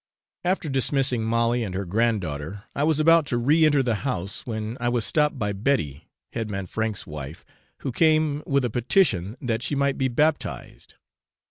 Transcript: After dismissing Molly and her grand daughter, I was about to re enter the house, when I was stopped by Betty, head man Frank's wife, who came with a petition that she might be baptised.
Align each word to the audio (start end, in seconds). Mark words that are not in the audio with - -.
After 0.43 0.67
dismissing 0.67 1.23
Molly 1.25 1.63
and 1.63 1.75
her 1.75 1.85
grand 1.85 2.21
daughter, 2.21 2.63
I 2.73 2.83
was 2.83 2.99
about 2.99 3.27
to 3.27 3.37
re 3.37 3.67
enter 3.67 3.83
the 3.83 3.93
house, 4.01 4.47
when 4.47 4.75
I 4.79 4.89
was 4.89 5.05
stopped 5.05 5.37
by 5.37 5.53
Betty, 5.53 6.09
head 6.33 6.49
man 6.49 6.65
Frank's 6.65 7.05
wife, 7.05 7.45
who 7.81 7.91
came 7.91 8.41
with 8.47 8.65
a 8.65 8.71
petition 8.71 9.37
that 9.41 9.61
she 9.61 9.75
might 9.75 9.99
be 9.99 10.07
baptised. 10.07 10.95